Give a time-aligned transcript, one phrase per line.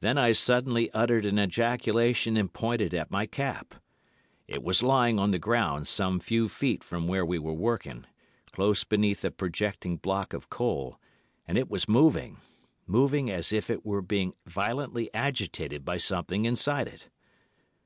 [0.00, 3.74] Then I suddenly uttered an ejaculation and pointed at my cap.
[4.46, 8.04] It was lying on the ground, some few feet from where we were working,
[8.52, 11.00] close beneath a projecting block of coal,
[11.48, 17.08] and it was moving—moving as if it were being violently agitated by something inside it.